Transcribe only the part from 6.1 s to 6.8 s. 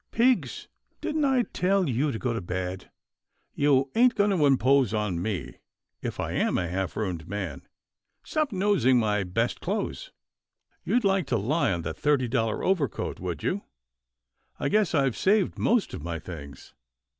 I am a